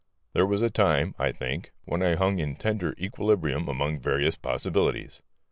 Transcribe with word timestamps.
There 0.33 0.47
was 0.47 0.63
a 0.63 0.71
time, 0.71 1.13
I 1.19 1.31
think, 1.31 1.73
when 1.85 2.01
I 2.01 2.15
hung 2.15 2.39
in 2.39 2.55
tender 2.55 2.95
equilibrium 2.97 3.67
among 3.67 3.99
various 3.99 4.35
possibilities. 4.35 5.21